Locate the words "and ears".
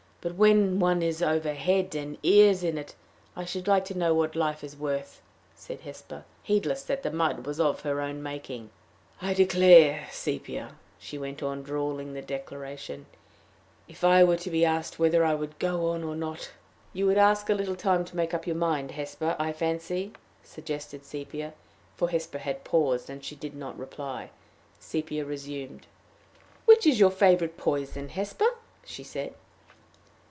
1.95-2.61